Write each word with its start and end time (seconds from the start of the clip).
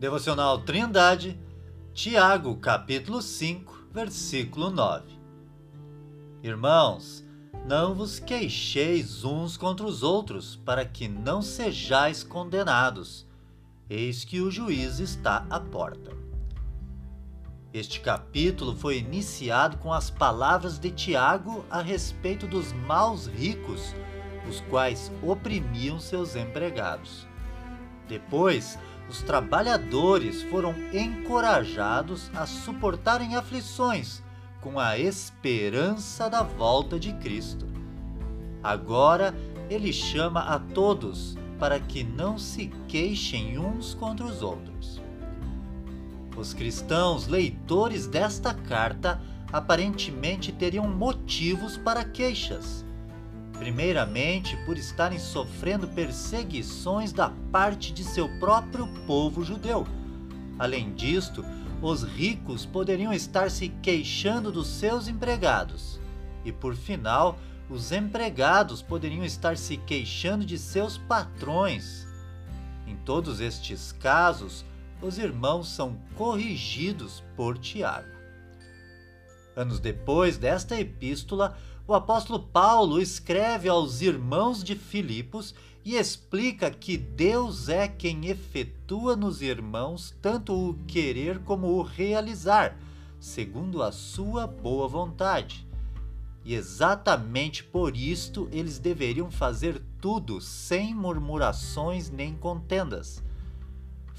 Devocional 0.00 0.62
Trindade, 0.62 1.38
Tiago, 1.92 2.56
capítulo 2.56 3.20
5, 3.20 3.88
versículo 3.92 4.70
9. 4.70 5.04
Irmãos, 6.42 7.22
não 7.66 7.94
vos 7.94 8.18
queixeis 8.18 9.24
uns 9.26 9.58
contra 9.58 9.84
os 9.84 10.02
outros, 10.02 10.56
para 10.56 10.86
que 10.86 11.06
não 11.06 11.42
sejais 11.42 12.24
condenados. 12.24 13.26
Eis 13.90 14.24
que 14.24 14.40
o 14.40 14.50
juiz 14.50 15.00
está 15.00 15.46
à 15.50 15.60
porta. 15.60 16.16
Este 17.70 18.00
capítulo 18.00 18.74
foi 18.74 19.00
iniciado 19.00 19.76
com 19.76 19.92
as 19.92 20.08
palavras 20.08 20.78
de 20.78 20.90
Tiago 20.90 21.62
a 21.68 21.82
respeito 21.82 22.46
dos 22.46 22.72
maus 22.72 23.26
ricos, 23.26 23.94
os 24.48 24.62
quais 24.62 25.12
oprimiam 25.22 26.00
seus 26.00 26.36
empregados. 26.36 27.28
Depois, 28.08 28.78
os 29.10 29.22
trabalhadores 29.22 30.40
foram 30.44 30.72
encorajados 30.92 32.30
a 32.32 32.46
suportarem 32.46 33.34
aflições 33.34 34.22
com 34.60 34.78
a 34.78 34.96
esperança 34.96 36.30
da 36.30 36.44
volta 36.44 36.96
de 36.96 37.12
Cristo. 37.14 37.66
Agora 38.62 39.34
ele 39.68 39.92
chama 39.92 40.42
a 40.42 40.60
todos 40.60 41.36
para 41.58 41.80
que 41.80 42.04
não 42.04 42.38
se 42.38 42.68
queixem 42.86 43.58
uns 43.58 43.94
contra 43.94 44.24
os 44.24 44.42
outros. 44.42 45.02
Os 46.36 46.54
cristãos 46.54 47.26
leitores 47.26 48.06
desta 48.06 48.54
carta 48.54 49.20
aparentemente 49.52 50.52
teriam 50.52 50.86
motivos 50.86 51.76
para 51.76 52.04
queixas 52.04 52.84
primeiramente 53.60 54.56
por 54.64 54.78
estarem 54.78 55.18
sofrendo 55.18 55.86
perseguições 55.86 57.12
da 57.12 57.28
parte 57.52 57.92
de 57.92 58.02
seu 58.02 58.26
próprio 58.38 58.86
povo 59.06 59.44
judeu. 59.44 59.86
Além 60.58 60.94
disto, 60.94 61.44
os 61.82 62.02
ricos 62.02 62.64
poderiam 62.64 63.12
estar 63.12 63.50
se 63.50 63.68
queixando 63.82 64.50
dos 64.50 64.66
seus 64.66 65.08
empregados. 65.08 66.00
E 66.42 66.50
por 66.50 66.74
final, 66.74 67.38
os 67.68 67.92
empregados 67.92 68.80
poderiam 68.80 69.24
estar 69.24 69.58
se 69.58 69.76
queixando 69.76 70.42
de 70.42 70.56
seus 70.56 70.96
patrões. 70.96 72.08
Em 72.86 72.96
todos 72.96 73.40
estes 73.40 73.92
casos, 73.92 74.64
os 75.02 75.18
irmãos 75.18 75.68
são 75.68 75.98
corrigidos 76.16 77.22
por 77.36 77.58
Tiago. 77.58 78.08
Anos 79.54 79.78
depois 79.80 80.38
desta 80.38 80.80
epístola, 80.80 81.58
o 81.90 81.94
apóstolo 81.94 82.38
Paulo 82.38 83.02
escreve 83.02 83.68
aos 83.68 84.00
irmãos 84.00 84.62
de 84.62 84.76
Filipos 84.76 85.52
e 85.84 85.96
explica 85.96 86.70
que 86.70 86.96
Deus 86.96 87.68
é 87.68 87.88
quem 87.88 88.28
efetua 88.28 89.16
nos 89.16 89.42
irmãos 89.42 90.14
tanto 90.22 90.52
o 90.52 90.74
querer 90.86 91.40
como 91.40 91.66
o 91.66 91.82
realizar, 91.82 92.78
segundo 93.18 93.82
a 93.82 93.90
sua 93.90 94.46
boa 94.46 94.86
vontade. 94.86 95.66
E 96.44 96.54
exatamente 96.54 97.64
por 97.64 97.96
isto 97.96 98.48
eles 98.52 98.78
deveriam 98.78 99.28
fazer 99.28 99.82
tudo 100.00 100.40
sem 100.40 100.94
murmurações 100.94 102.08
nem 102.08 102.36
contendas. 102.36 103.20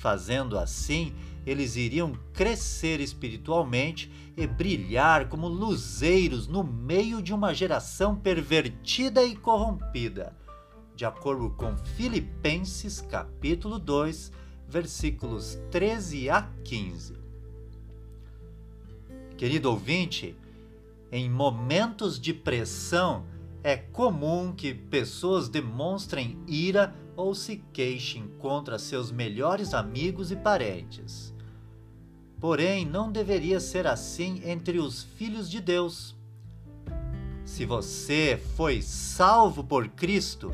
Fazendo 0.02 0.57
assim, 0.57 1.13
eles 1.45 1.75
iriam 1.75 2.13
crescer 2.33 2.99
espiritualmente 2.99 4.11
e 4.35 4.47
brilhar 4.47 5.30
como 5.30 5.47
luzeiros 5.47 6.47
no 6.47 6.63
meio 6.63 7.21
de 7.21 7.31
uma 7.31 7.53
geração 7.53 8.16
pervertida 8.16 9.23
e 9.23 9.35
corrompida, 9.35 10.35
de 10.95 11.05
acordo 11.05 11.52
com 11.52 11.77
Filipenses 11.77 12.99
capítulo 12.99 13.77
2, 13.77 14.31
versículos 14.67 15.59
13 15.69 16.31
a 16.31 16.49
15. 16.63 17.13
Querido 19.38 19.69
ouvinte, 19.69 20.35
em 21.11 21.29
momentos 21.29 22.19
de 22.19 22.34
pressão, 22.34 23.23
é 23.63 23.78
comum 23.78 24.51
que 24.51 24.73
pessoas 24.73 25.47
demonstrem 25.47 26.40
ira 26.47 26.95
ou 27.16 27.35
se 27.35 27.63
queixem 27.73 28.27
contra 28.39 28.79
seus 28.79 29.11
melhores 29.11 29.73
amigos 29.73 30.31
e 30.31 30.35
parentes. 30.35 31.33
Porém, 32.39 32.85
não 32.85 33.11
deveria 33.11 33.59
ser 33.59 33.85
assim 33.85 34.41
entre 34.44 34.79
os 34.79 35.03
filhos 35.03 35.49
de 35.49 35.61
Deus. 35.61 36.16
Se 37.45 37.66
você 37.66 38.41
foi 38.55 38.81
salvo 38.81 39.63
por 39.63 39.88
Cristo, 39.89 40.53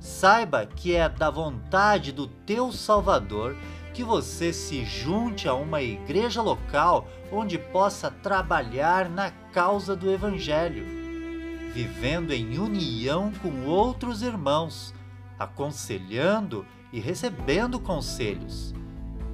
saiba 0.00 0.64
que 0.64 0.94
é 0.94 1.08
da 1.08 1.30
vontade 1.30 2.12
do 2.12 2.26
teu 2.26 2.72
Salvador 2.72 3.56
que 3.92 4.04
você 4.04 4.52
se 4.52 4.84
junte 4.84 5.48
a 5.48 5.54
uma 5.54 5.82
igreja 5.82 6.40
local 6.40 7.08
onde 7.32 7.58
possa 7.58 8.10
trabalhar 8.10 9.10
na 9.10 9.30
causa 9.30 9.96
do 9.96 10.10
Evangelho, 10.10 10.86
vivendo 11.74 12.32
em 12.32 12.58
união 12.58 13.32
com 13.42 13.66
outros 13.66 14.22
irmãos, 14.22 14.94
aconselhando 15.38 16.66
e 16.92 17.00
recebendo 17.00 17.78
conselhos 17.78 18.74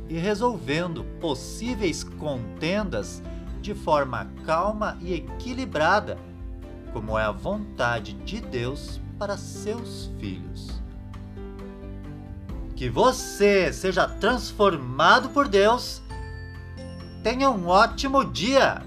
e 0.08 0.18
resolvendo 0.18 1.04
possíveis 1.20 2.04
contendas 2.04 3.22
de 3.60 3.74
forma 3.74 4.30
calma 4.44 4.98
e 5.00 5.14
equilibrada, 5.14 6.18
como 6.92 7.18
é 7.18 7.24
a 7.24 7.30
vontade 7.30 8.12
de 8.12 8.40
Deus 8.40 9.00
para 9.18 9.36
seus 9.36 10.10
filhos. 10.18 10.82
Que 12.76 12.90
você 12.90 13.72
seja 13.72 14.06
transformado 14.06 15.30
por 15.30 15.48
Deus. 15.48 16.02
Tenha 17.22 17.48
um 17.48 17.68
ótimo 17.68 18.24
dia! 18.24 18.82